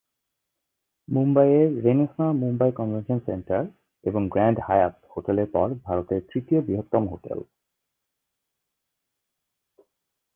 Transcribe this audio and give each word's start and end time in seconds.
মুম্বাই 1.07 1.49
এর 1.53 1.69
"Renaissance 1.83 2.31
Mumbai 2.33 2.71
Convention 2.71 3.19
Centre" 3.27 3.61
এবং 4.03 4.21
"Grand 4.29 4.57
Hyatt" 4.67 4.95
হোটেলের 5.13 5.47
পর 5.51 5.67
ভারতের 5.83 6.21
তৃতীয় 6.29 6.59
বৃহত্তম 6.61 7.03
হোটেল। 7.07 7.39